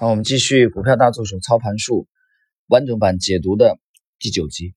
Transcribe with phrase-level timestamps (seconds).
[0.00, 2.06] 好，我们继续股票大作手操盘术
[2.68, 3.80] 完整版解读的
[4.20, 4.76] 第九集。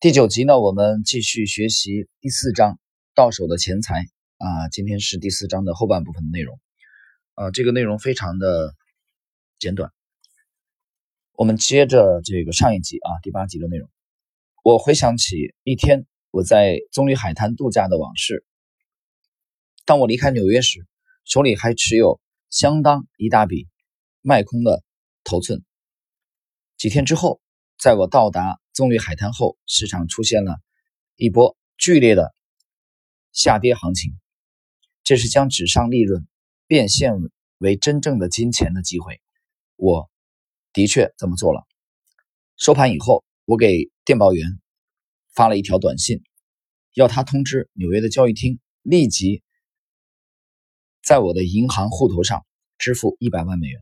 [0.00, 2.80] 第九集呢，我们继续学习第四章
[3.14, 4.06] 到手的钱财
[4.38, 4.68] 啊。
[4.72, 6.58] 今天是第四章的后半部分的内容
[7.34, 8.74] 啊，这个内容非常的
[9.60, 9.92] 简短。
[11.34, 13.88] 我们接着这个上一集啊，第八集的内容。
[14.64, 18.44] 我回想起一天我在棕榈海滩度假的往事。
[19.84, 20.84] 当我离开纽约时，
[21.24, 22.20] 手里还持有
[22.50, 23.68] 相当一大笔
[24.22, 24.82] 卖空的
[25.24, 25.64] 头寸。
[26.76, 27.40] 几天之后，
[27.78, 30.56] 在我到达棕榈海滩后，市场出现了
[31.16, 32.34] 一波剧烈的
[33.32, 34.12] 下跌行情。
[35.02, 36.26] 这是将纸上利润
[36.66, 37.14] 变现
[37.58, 39.20] 为真正的金钱的机会。
[39.76, 40.10] 我
[40.72, 41.66] 的确这么做了。
[42.56, 44.60] 收盘以后，我给电报员
[45.32, 46.22] 发了一条短信，
[46.94, 49.42] 要他通知纽约的交易厅立即。
[51.02, 52.44] 在我的银行户头上
[52.78, 53.80] 支付一百万美元，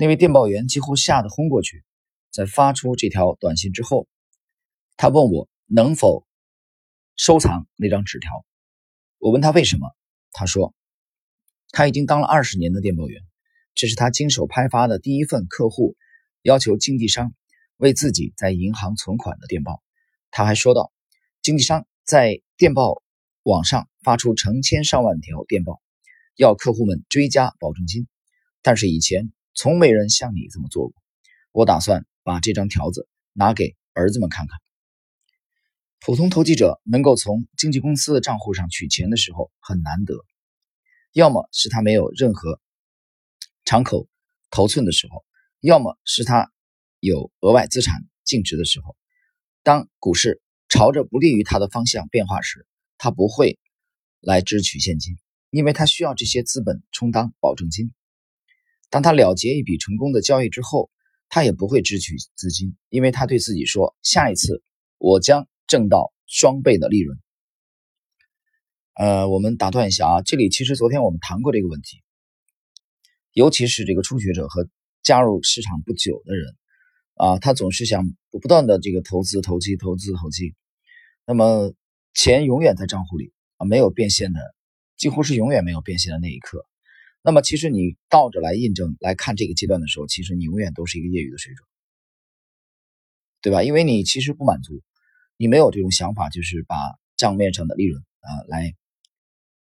[0.00, 1.82] 那位电报员几乎吓得昏过去。
[2.30, 4.06] 在发出这条短信之后，
[4.96, 6.24] 他问我能否
[7.16, 8.30] 收藏那张纸条。
[9.18, 9.90] 我问他为什么，
[10.30, 10.72] 他说
[11.70, 13.20] 他已经当了二十年的电报员，
[13.74, 15.96] 这是他经手拍发的第一份客户
[16.42, 17.34] 要求经纪商
[17.76, 19.82] 为自己在银行存款的电报。
[20.30, 20.92] 他还说道，
[21.42, 23.02] 经纪商在电报
[23.42, 25.82] 网上发出成千上万条电报。
[26.36, 28.06] 要客户们追加保证金，
[28.62, 30.94] 但是以前从没人像你这么做过。
[31.52, 34.58] 我打算把这张条子拿给儿子们看看。
[36.00, 40.14] 普通投机者能够从经纪公司的账户上取钱的时候很难得，
[41.12, 42.60] 要么是他没有任何
[43.64, 44.08] 敞口
[44.50, 45.24] 头寸的时候，
[45.60, 46.52] 要么是他
[47.00, 48.96] 有额外资产净值的时候。
[49.62, 53.58] 当股市朝着不利于他的方向变化时，他不会
[54.20, 55.16] 来支取现金。
[55.50, 57.90] 因为他需要这些资本充当保证金。
[58.90, 60.90] 当他了结一笔成功的交易之后，
[61.28, 64.62] 他也不会支取资金，因为他对自己说：“下一次
[64.98, 67.18] 我将挣到双倍的利润。”
[68.94, 72.02] 呃，我们打断一下啊，这里其实昨天我们谈过这个问题，
[73.32, 74.68] 尤其是这个初学者和
[75.02, 76.56] 加入市场不久的人
[77.14, 80.54] 啊，他总是想不断的这个投资、投机、投资、投机，
[81.26, 81.72] 那么
[82.14, 84.40] 钱永远在账户里啊，没有变现的。
[84.96, 86.66] 几乎是永远没有变现的那一刻。
[87.22, 91.66] 那么，其实你倒着来印证来看这个阶段的时候，其实你永远都是一个业余的水准，
[93.42, 93.62] 对吧？
[93.62, 94.82] 因为你其实不满足，
[95.36, 96.76] 你没有这种想法，就是把
[97.16, 98.74] 账面上的利润啊来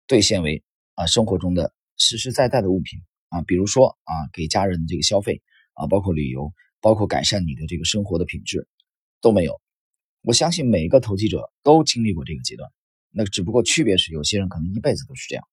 [0.06, 0.62] 兑现为
[0.94, 5.40] 啊生活中的实实在在的物品啊，比如说啊给家人这个消费
[5.74, 8.68] 啊，包括旅游，包括改善你的这个生活的品质
[9.20, 9.60] 都没有。
[10.22, 12.70] 我相信每一个投机者都经历过这个阶段。
[13.12, 15.48] 那只不过区别是，有些人可能一辈子都是这样。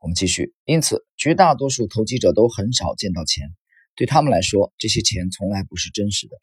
[0.00, 3.48] 我们继续，因此绝大多数投机者都很少见到钱，
[3.94, 6.36] 对他们来说，这些钱从来不是真实的，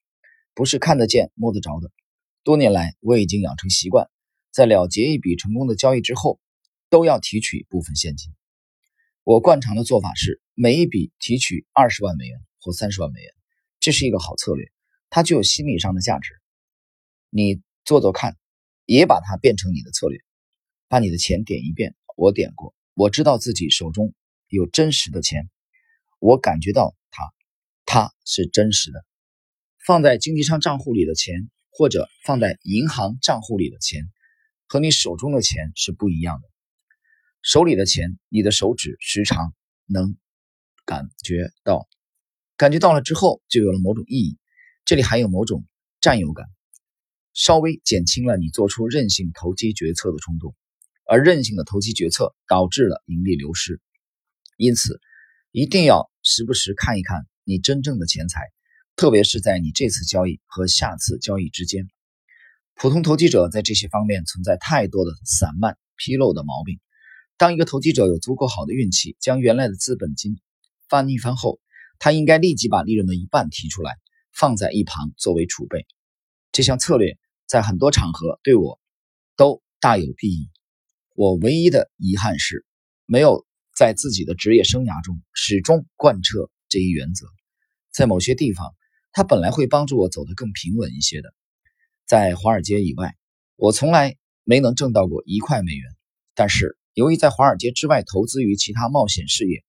[0.54, 1.92] 不是看得见、摸得着的。
[2.44, 4.10] 多年来，我已经养成习惯，
[4.52, 6.40] 在了结一笔成功的交易之后，
[6.90, 8.32] 都要提取部分现金。
[9.24, 13.32] 我惯常的做法是，每一笔提取二十万美元或三十万美元，
[13.80, 14.72] 这是一个好策略，
[15.10, 16.32] 它具有心理上的价值。
[17.30, 18.38] 你做做看。
[18.88, 20.20] 也把它变成你的策略，
[20.88, 21.96] 把你的钱点一遍。
[22.16, 24.14] 我点过，我知道自己手中
[24.48, 25.50] 有真实的钱，
[26.20, 27.34] 我感觉到它，
[27.86, 29.06] 它是真实的。
[29.86, 34.10] 放在经纪商账户里的钱，或者放在银行账户里的钱，
[34.66, 36.48] 和你手中的钱是不一样的。
[37.42, 39.54] 手里的钱，你的手指时常
[39.86, 40.16] 能
[40.86, 41.90] 感觉到，
[42.56, 44.40] 感觉到了之后，就有了某种意义。
[44.86, 45.66] 这里还有某种
[46.00, 46.48] 占有感。
[47.34, 50.56] 稍微减轻了你做出任性投机决策的冲动，
[51.08, 53.80] 而任性的投机决策导致了盈利流失。
[54.58, 55.00] 因此，
[55.52, 58.42] 一定要时不时看一看你真正的钱财，
[58.96, 61.88] 特别是在你这次交易和下次交易之间。
[62.74, 66.80] 普通投机者在这些方面存在太多的散漫、纰漏的毛病。
[67.38, 70.40] 当一个投机者有足够好的运气，将原来的资本金
[70.90, 71.60] 翻一番后，
[72.00, 73.96] 他应该立即把利润的一半提出来，
[74.34, 75.86] 放在一旁作为储备。
[76.52, 77.18] 这项策略。
[77.48, 78.80] 在很多场合对我
[79.38, 80.50] 都大有裨益。
[81.16, 82.66] 我唯一的遗憾是，
[83.06, 87.26] 没有在自己的职业生涯中始终贯彻这一原则。
[87.90, 88.76] 在某些地方，
[89.14, 91.34] 它本来会帮助我走得更平稳一些的。
[92.06, 93.16] 在华尔街以外，
[93.56, 95.90] 我从来没能挣到过一块美元。
[96.34, 99.64] 但是，由于在华尔街之外投资于其他冒险事业，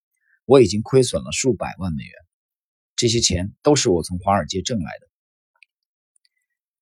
[0.47, 2.13] 我已经亏损了数百万美元。
[2.97, 5.07] 这些钱都是我从华尔街挣来的。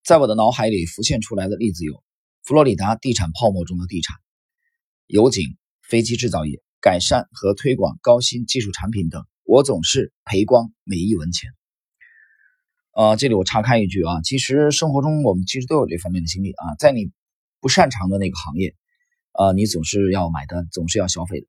[0.02, 2.02] 在我的脑海里浮现出来的例子有：
[2.44, 4.16] 佛罗里达地产泡沫中的地产、
[5.06, 11.50] 油井、飞机制造业、改善和推广高新技术产品等我总是赔光每一文钱。
[12.92, 17.10] 呃，这里我插开一句啊，其实生活中我们其实都有这方面的经历啊，在你
[17.60, 18.74] 不擅长的那个行业，
[19.32, 21.46] 啊，你总是要买单，总是要消费的。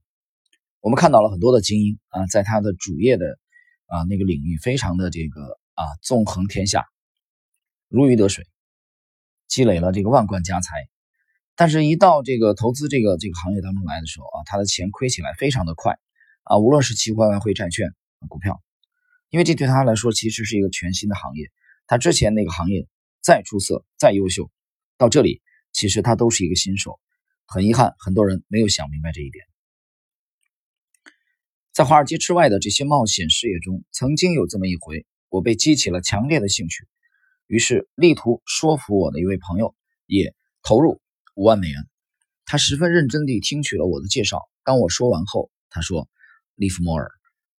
[0.82, 3.40] 我们看到了很多的精英啊，在他的主业的
[3.86, 6.86] 啊那个领域非常的这个啊纵横天下，
[7.88, 8.46] 如鱼得水，
[9.48, 10.72] 积累了这个万贯家财。
[11.58, 15.98] 但是，一到这个投资这个这个行业当中来的时候啊，他的钱亏起来非常的快
[16.44, 17.88] 啊，无论是期货、外汇、债券、
[18.28, 18.62] 股票，
[19.30, 21.50] 因为这对他来说其实是一个全新的行业。
[21.88, 22.88] 他之前那个行业
[23.22, 24.52] 再出色、再优秀，
[24.98, 25.42] 到这里
[25.72, 27.00] 其实他都是一个新手。
[27.46, 29.46] 很遗憾，很多人没有想明白这一点。
[31.72, 36.86] 在华尔街之外的这些冒险事业中，曾经有这么一回，我被激起了强烈的兴趣，
[37.48, 39.74] 于是力图说服我的一位朋友
[40.06, 41.00] 也投入。
[41.36, 41.88] 五万美元，
[42.46, 44.42] 他十分认真地听取了我的介绍。
[44.64, 46.10] 当我说完后，他说
[46.56, 47.12] ：“利弗莫尔，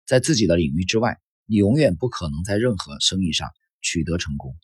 [0.06, 3.50] 在自己的领域之外，你永远不可能在任何生意上
[3.82, 4.56] 取得成功。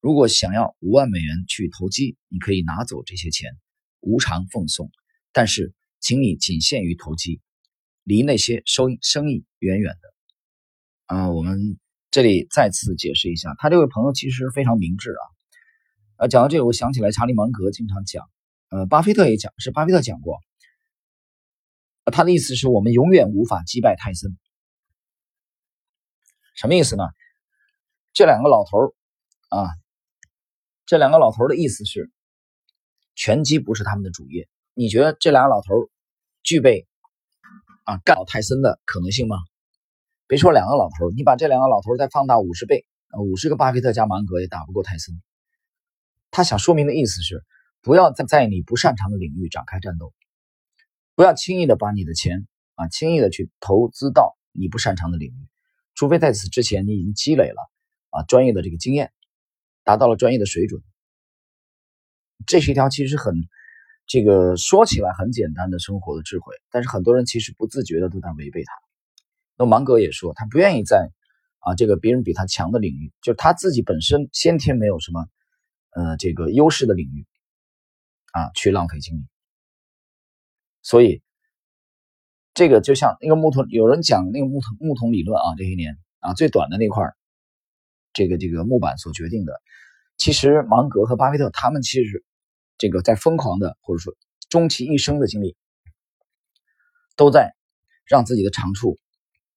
[0.00, 3.56] 如果想要五万美元去投机，你可以拿走这些钱，
[4.00, 4.90] 无偿奉送。
[5.32, 7.40] 但是，请你仅限于投机，
[8.02, 10.14] 离那些收生意远远的。”
[11.14, 11.78] 啊，我们
[12.10, 15.35] 这里再次解释一下，他这位朋友其实非常明智啊。
[16.18, 18.28] 呃，讲到这个，我想起来查理芒格经常讲，
[18.70, 20.38] 呃，巴菲特也讲，是巴菲特讲过，
[22.06, 24.36] 他的意思是我们永远无法击败泰森，
[26.54, 27.04] 什么意思呢？
[28.14, 28.94] 这两个老头
[29.50, 29.68] 啊，
[30.86, 32.10] 这两个老头的意思是，
[33.14, 34.48] 拳击不是他们的主业。
[34.72, 35.90] 你觉得这俩老头
[36.42, 36.86] 具备
[37.84, 39.36] 啊干倒泰森的可能性吗？
[40.26, 42.86] 别说两个老头，你把这两个老头再放大五十倍，
[43.18, 45.14] 五十个巴菲特加芒格也打不过泰森。
[46.36, 47.42] 他想说明的意思是，
[47.80, 50.12] 不要在在你不擅长的领域展开战斗，
[51.14, 55.48] 不要轻易的把你的钱啊轻易的去投资到你不擅长的领域，
[55.94, 57.70] 除非在此之前你已经积累了
[58.10, 59.14] 啊专业的这个经验，
[59.82, 60.82] 达到了专业的水准。
[62.46, 63.34] 这是一条其实很
[64.06, 68.72] 这个说起来很简单的生活的智慧，但是很多人其实不自觉的都在违背它。
[69.56, 71.08] 那芒格也说，他不愿意在
[71.60, 75.26] 啊这个别人比他强的领域，就是他自己本身先天没有什么。
[75.96, 77.26] 呃，这个优势的领域
[78.32, 79.26] 啊，去浪费精力，
[80.82, 81.22] 所以
[82.52, 87.02] 这个就像那个木桶，有人讲那个木桶木桶理论啊，这些年啊，最短的那块
[88.12, 89.54] 这个这个木板所决定的，
[90.18, 92.22] 其实芒格和巴菲特他们其实
[92.76, 94.14] 这个在疯狂的或者说
[94.50, 95.56] 终其一生的经历，
[97.16, 97.56] 都在
[98.04, 98.98] 让自己的长处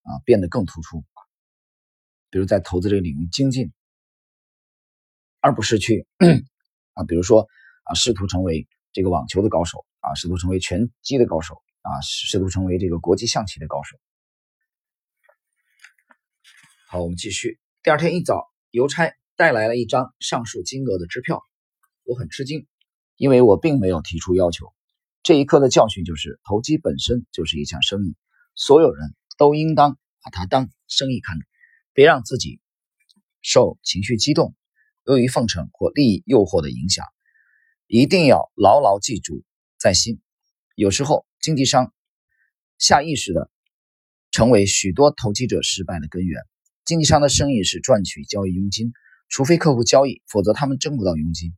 [0.03, 1.03] 啊变得更突出，
[2.30, 3.74] 比如在投资这个领域精进。
[5.41, 6.06] 而不是去
[6.94, 7.47] 啊，比如说
[7.83, 13.97] 啊，试图成为这个网球的高手啊，试图成为拳击的高手啊，试图成为这个国际象棋的高手。
[16.88, 17.59] 好，我们继续。
[17.83, 21.42] 第二天一早，邮差带来了一张上述金额的支票，
[22.03, 22.68] 我很吃惊，
[23.15, 24.74] 因为我并没有提出要求。
[25.21, 28.15] 这一刻的教训就是，投机本身就是一项生意，
[28.56, 31.38] 所有人都应当把它当生意看，
[31.94, 32.59] 别让自己
[33.42, 34.56] 受情绪激动。
[35.06, 37.06] 由于奉承或利益诱惑的影响，
[37.88, 39.44] 一定要牢牢记住
[39.80, 40.19] 在心。
[40.75, 41.94] 有时候，经纪商
[42.78, 43.50] 下意识的
[44.31, 46.42] 成为许多投机者失败的根源。
[46.86, 48.94] 经纪商的生意是赚取交易佣金，
[49.28, 51.54] 除非客户交易，否则他们挣不到佣金。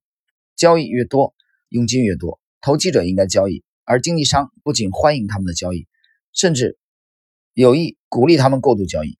[0.55, 1.33] 交易越多，
[1.69, 2.39] 佣金越多。
[2.61, 5.87] 投机者应该交易，而经纪商不仅欢迎他们的交易，
[6.33, 6.77] 甚至
[7.53, 9.17] 有意鼓励他们过度交易。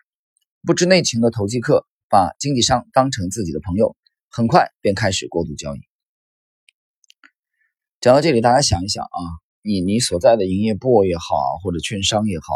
[0.64, 3.96] 不知内情的投机客把经纪商当成自己的朋友。
[4.34, 5.80] 很快便开始过度交易。
[8.00, 9.20] 讲到这里，大家想一想啊，
[9.62, 12.56] 你你所在的营业部也好，或者券商也好，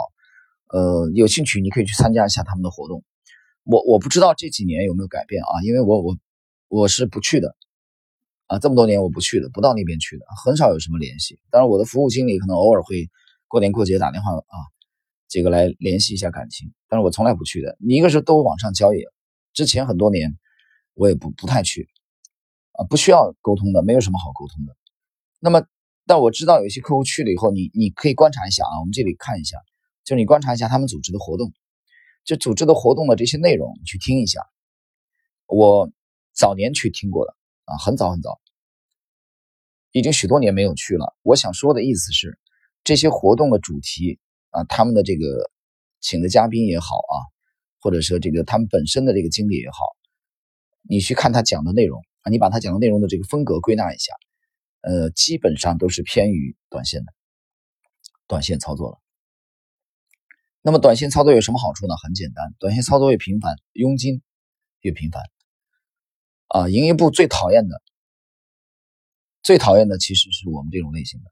[0.70, 3.04] 呃，有兴趣你可以去参加一下他们的活动。
[3.66, 6.18] 我我不知道这几年有没有改变啊，因为我我
[6.70, 7.58] 我是不去的
[8.48, 11.38] 啊，这么多年我不去的，不到那边去的，很少有什么联系。
[11.52, 13.10] 当然，我的服务经理可能偶尔会
[13.50, 14.58] 过年过节打电话啊，
[15.28, 17.78] 这个来联系一下感情，但是我从来不去的。
[17.82, 19.04] 你一个是都网上交易，
[19.52, 20.38] 之前很多年。
[20.96, 21.88] 我也不不太去，
[22.72, 24.76] 啊，不需要沟通的，没有什么好沟通的。
[25.40, 25.62] 那么，
[26.06, 29.58] 但我知道有些客户去了以后，你你可以观察一下啊，我们这里看一下，
[30.04, 31.54] 就你观察一下他们组织的活动，
[32.24, 34.40] 就组织的活动的这些内容，你去听一下。
[35.48, 35.92] 我
[36.34, 37.36] 早年去听过的
[37.66, 38.40] 啊，很早很早，
[39.92, 41.16] 已经许多年没有去了。
[41.24, 42.40] 我想说的意思是，
[42.84, 44.20] 这些活动的主题
[44.52, 45.52] 啊，他们的这个
[46.00, 47.16] 请的嘉宾也好啊，
[47.82, 49.78] 或者说这个他们本身的这个经历也好。
[50.88, 54.14] 你去看他讲的内容啊，你把他讲的内容的这个风格归纳一下，
[54.82, 57.14] 呃，基本上都是偏于短线的，
[58.28, 58.98] 短线操作了。
[60.62, 61.96] 那么短线操作有什么好处呢？
[62.02, 64.22] 很简单，短线操作越频繁，佣金
[64.82, 65.24] 越频繁。
[66.48, 67.82] 啊，营业部最讨厌的，
[69.44, 71.32] 最讨厌的其实是我们这种类型的，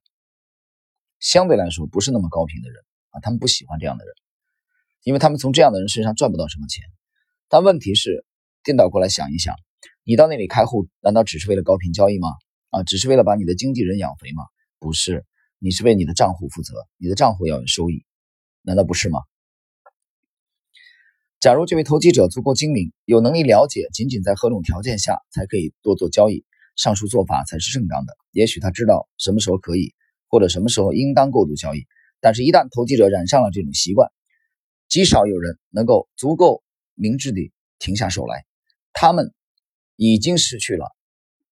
[1.20, 4.14] 相对来说不是那么高频的人啊，他们不喜欢这样的人，
[5.04, 6.84] 因为他们从这样的人身上赚不到什么钱。
[7.48, 8.26] 但问题是，
[8.64, 9.56] 颠倒过来想一想，
[10.04, 12.30] 你到那里开户，难道只是为了高频交易吗？
[12.70, 14.44] 啊，只是为了把你的经纪人养肥吗？
[14.80, 15.26] 不是，
[15.60, 18.06] 你是为你的账户负责，你的账户要有收益，
[18.62, 19.20] 难道不是吗？
[21.40, 26.46] 假如这位投机者足够精明，有能力了解仅仅在何种条件下才可以多做交易，
[26.78, 28.14] 上述做法才是正当的。
[28.32, 29.94] 也许他知道什么时候可以，
[30.30, 31.86] 或者什么时候应当过度交易。
[32.22, 34.10] 但是，一旦投机者染上了这种习惯，
[34.88, 36.64] 极少有人能够足够
[36.96, 38.46] 明智地停下手来。
[38.94, 39.34] 他们
[39.96, 40.96] 已经失去了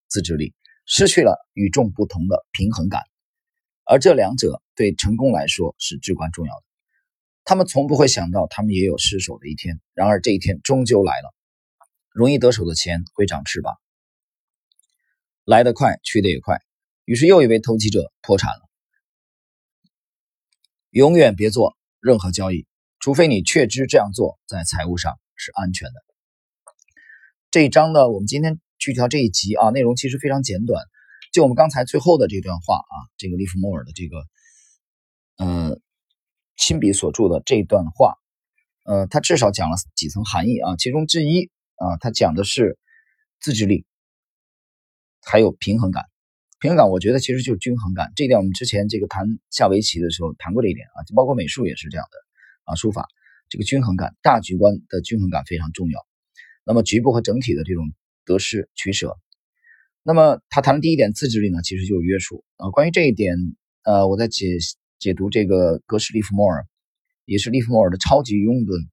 [0.08, 0.54] 自制力。
[0.84, 3.02] 失去了与众不同的平衡感，
[3.84, 6.64] 而这两者对成功来说是至关重要的。
[7.44, 9.80] 他们从不会想到，他们也有失手的一天。
[9.94, 11.32] 然而，这一天终究来了。
[12.10, 13.78] 容易得手的钱会长翅膀，
[15.44, 16.58] 来得快，去得也快。
[17.04, 18.68] 于是，又一位投机者破产了。
[20.90, 22.66] 永远别做任何交易，
[22.98, 26.11] 除非你确知这样做在财务上是安全的。
[27.52, 28.58] 这一章呢，我们今天。
[28.78, 30.82] 具体到这一集啊，内容其实非常简短。
[31.32, 34.16] 就我们刚才最后的这段话啊，这个利弗莫尔的这个，
[35.36, 35.78] 呃，
[36.56, 38.14] 亲笔所著的这段话，
[38.84, 40.76] 呃，他至少讲了几层含义啊。
[40.76, 42.76] 其中之一啊，他讲的是
[43.38, 43.84] 自制力，
[45.20, 46.06] 还有平衡感。
[46.58, 48.10] 平衡感，我觉得其实就是均衡感。
[48.16, 53.06] 这一点我们之前这个谈下围棋的时候谈过这一点啊，就包括美术也是这样的啊，书法
[53.50, 56.00] 这个均衡感，大局观的均衡感非常重要。
[56.64, 57.84] 那么局部和整体的这种。
[58.24, 59.18] 得失取舍，
[60.04, 62.70] 那么他谈的第一点自制力呢，其实就是约束啊。
[62.70, 63.36] 关于这一点，
[63.82, 64.46] 呃，我在解
[65.00, 66.64] 解读这个格式利弗莫尔，
[67.24, 68.88] 也是利弗莫尔的超级拥趸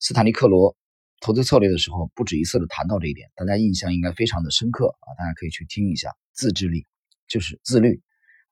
[0.00, 0.74] 斯坦利克罗
[1.20, 5.06] 投资策略的时候，不止一次的谈到这一点，大家印象应该非常的深刻啊。
[5.18, 6.86] 大家可以去听一下，自制力
[7.28, 8.00] 就是自律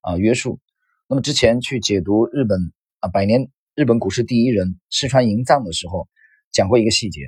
[0.02, 0.60] 啊，约束。
[1.08, 2.60] 那么之前去解读日本
[2.98, 6.10] 啊百年日本股市第一人石川银藏的时候，
[6.52, 7.22] 讲过一个细节。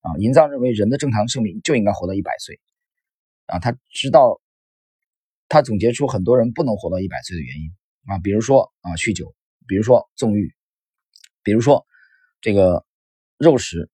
[0.00, 2.60] 啊，银藏认为人的正常寿命就应该活到一百岁，
[3.46, 4.40] 啊，他知道，
[5.48, 7.72] 他总结出很多人不能活到一百岁的原因
[8.06, 9.34] 啊，比如说啊酗酒，
[9.66, 10.54] 比如说纵欲，
[11.42, 11.84] 比如说
[12.40, 12.86] 这个
[13.38, 13.90] 肉食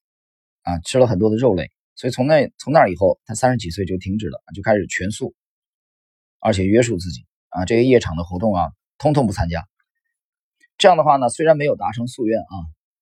[0.62, 5.34] 啊吃了很多的肉类，所以从那从那以后，他三十几岁就停止了，就开始全素，
[6.38, 9.66] 而且约束自己啊，这些夜场的活动啊，通通不参加。
[10.76, 12.54] 这样的话呢，虽然没有达成夙愿啊。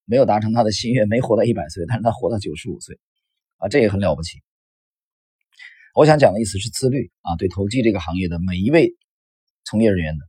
[0.04, 2.98] 没有达成他的心愿，没活到一百岁，但是他活到九十五岁，
[3.56, 4.42] 啊，这也很了不起。
[5.94, 8.96] 我想讲的意思是自律啊，对投机这个行业的每一位
[9.64, 10.24] 从业人员的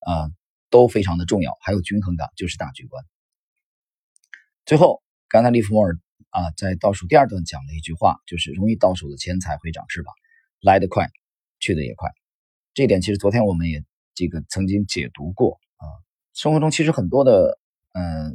[0.00, 0.30] 啊
[0.70, 1.56] 都非常的重要。
[1.62, 3.04] 还有均衡感，就是大局观。
[4.64, 5.98] 最后，刚才利弗莫尔
[6.30, 10.14] 啊在倒数第二段讲了一句话，就是容易到手的钱财会长翅膀，
[10.60, 11.08] 来得快，
[11.58, 12.10] 去得也快。
[12.72, 13.84] 这一点其实昨天我们也
[14.14, 15.84] 这个曾经解读过啊，
[16.34, 17.58] 生活中其实很多的
[17.92, 18.34] 嗯。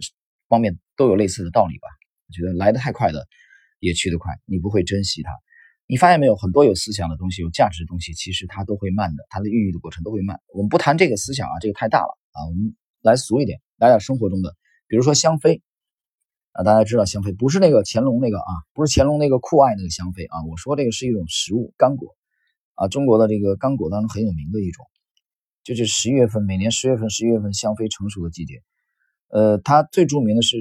[0.53, 1.87] 方面都有类似的道理吧？
[2.27, 3.25] 我觉得来的太快的，
[3.79, 5.31] 也去得快，你不会珍惜它。
[5.87, 6.35] 你发现没有？
[6.35, 10.39] 很多有思想的东西、有价值的东西，其实它都会慢的，它的孕育的过程都会慢。
[10.53, 12.45] 我们不谈这个思想啊，这个太大了啊。
[12.45, 14.55] 我们来俗一点，来点生活中的，
[14.87, 15.63] 比如说香妃
[16.51, 20.45] 啊，大家知道香妃不是那个乾隆那个啊，不是乾隆那个酷爱那个香妃啊。
[20.47, 22.15] 我说这个是一种食物，干果
[22.75, 24.85] 啊，中国的这个干果当中很有名的一种，
[25.63, 28.61] 就是十一月份，每年十月份、十一月份香妃成熟的季节。
[29.33, 30.57] 呃，它最著名的是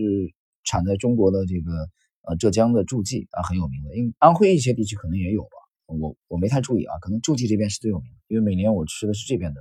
[0.64, 1.90] 产在中国的这个
[2.22, 3.94] 呃浙江的诸暨啊，很有名的。
[3.94, 5.50] 因为安徽一些地区可能也有吧，
[5.84, 9.60] 我我没太注意啊，可能诸暨这边是最有名的，因为每年我吃的是这边的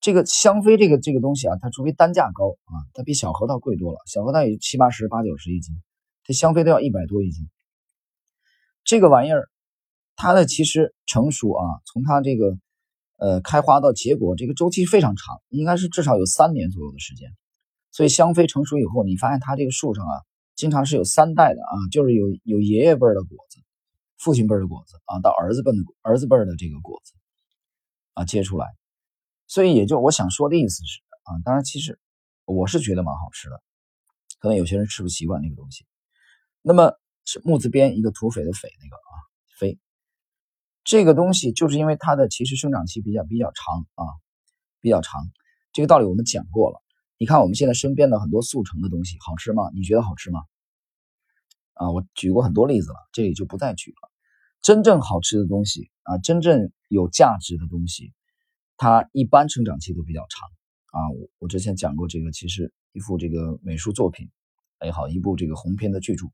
[0.00, 5.74] 这个香妃这个这个东西啊，它除非单价高啊，它比小核桃贵多了，小核桃也七八十、八九十一斤，
[6.22, 7.50] 这香妃都要一百多一斤。
[8.84, 9.48] 这个玩意儿，
[10.14, 12.56] 它的其实成熟啊，从它这个
[13.16, 17.32] 呃开花到结果，这个周期非常长，应该是至少有三年左右的时间。
[17.98, 20.22] 所以香妃成熟以后，你发现它这个树上啊，
[20.54, 23.58] 经常是有三代的啊，就是有有爷爷辈的果子，
[24.18, 27.12] 父亲辈的果子啊，到儿子辈的儿子辈的这个果子
[28.12, 28.68] 啊结出来。
[29.48, 31.98] 所以也就我想说的意思是啊，当然其实
[32.44, 33.60] 我是觉得蛮好吃的，
[34.38, 35.84] 可能有些人吃不习惯那个东西。
[36.62, 36.92] 那么
[37.24, 39.10] 是木字边一个土匪的匪那个啊
[39.58, 39.76] 飞，
[40.84, 44.06] 这个东西就是因为它的其实生长期比较比较长啊，
[44.80, 45.20] 比较长。
[45.72, 46.80] 这个道理我们讲过了。
[47.18, 49.70] 你看我们现在身边的很多速成的东西，好吃吗？
[49.74, 50.40] 你觉得好吃吗？
[51.74, 54.10] 啊，我举过很多例子了，这里就不再举了。
[54.62, 58.12] 真正好吃的东西啊，真正有价值的东西，
[58.76, 60.48] 它一般成长期都比较长
[60.92, 61.10] 啊。
[61.10, 64.30] 我我之前讲过这个，其实一幅这个美术作品
[64.84, 66.26] 也好，一部这个鸿篇的巨著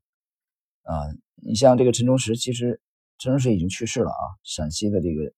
[0.83, 1.01] 啊。
[1.35, 2.79] 你像这个陈忠实，其实
[3.17, 5.33] 陈忠实已经去世了啊，陕西的这个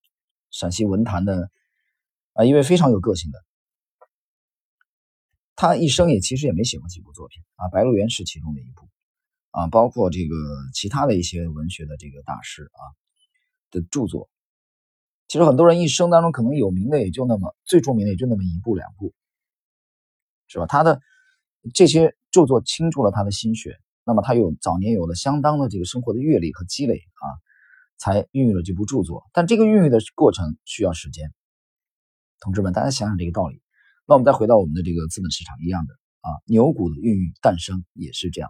[0.51, 1.50] 陕西文坛的
[2.34, 3.44] 啊一位非常有个性的，
[5.58, 8.88] 他一生也其实也没写过几部作品啊，《白鹿原》是其中的一部
[9.50, 10.36] 啊，包括这个
[10.72, 12.82] 其他的一些文学的这个大师啊
[13.72, 14.30] 的著作。
[15.28, 19.16] 其实很多人一生当中可能有名的也就那么最著名的也就那么一部两部，
[20.48, 20.68] 是吧？
[20.68, 21.02] 他的
[21.74, 27.26] 这些著作倾注了他的心血，那么他有早年有了相当的这个生活的阅历和积累啊，
[27.98, 29.24] 才孕育了这部著作。
[29.34, 31.34] 但这个孕育的过程需要时间，
[32.40, 33.60] 同志们，大家想想这个道理。
[34.08, 38.50] 那我们再回到我们的这个资本市场一样的啊，牛股的孕育诞生也是这样。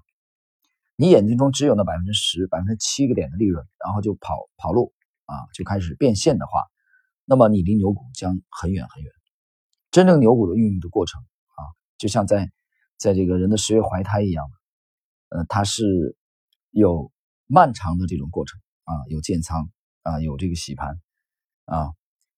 [0.95, 4.93] 你眼睛中只有那百分之十、百分之七个点的利润，然后就跑跑路。
[5.29, 6.63] 啊，就开始变现的话，
[7.25, 9.11] 那么你离牛股将很远很远。
[9.91, 12.49] 真正牛股的孕育的过程啊，就像在
[12.95, 14.49] 在这个人的十月怀胎一样，
[15.27, 16.15] 呃，它是
[16.71, 17.11] 有
[17.45, 19.69] 漫长的这种过程啊，有建仓
[20.03, 20.97] 啊，有这个洗盘
[21.65, 21.91] 啊，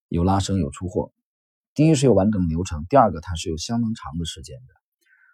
[0.07, 1.11] 有拉升有出货。
[1.73, 4.73] 第一是有完整的流程，第二个它是有相当长的时间的。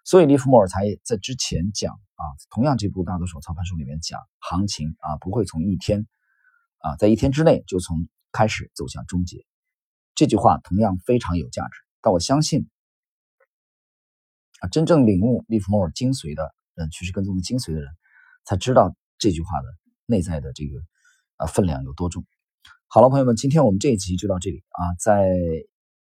[0.04, 6.06] 所以利弗莫尔才在之前讲啊，同样这部大多手操盘书里面讲，行情啊不会从一天。
[6.78, 9.44] 啊，在一天之内就从开始走向终结，
[10.14, 11.70] 这句话同样非常有价值。
[12.00, 12.68] 但我相信，
[14.60, 17.90] 啊，真正领悟利弗莫尔精髓的人，趋势跟踪的精髓的人，
[18.44, 19.66] 才知道这句话的
[20.04, 20.78] 内在的这个
[21.38, 22.24] 啊分量有多重。
[22.86, 25.26] 好了，朋友们，今天我们这一集就到这里啊，在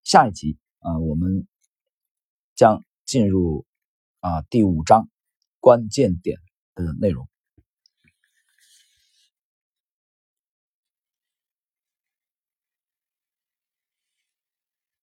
[0.07, 1.45] 下一集啊，我们
[2.55, 3.65] 将进入
[4.21, 5.09] 啊第五章
[5.59, 6.39] 关键点
[6.75, 7.27] 的内容。